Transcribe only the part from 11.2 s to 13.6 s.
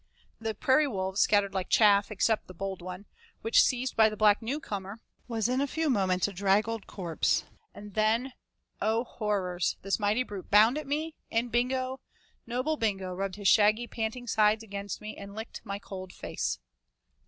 and Bingo noble Bingo, rubbed his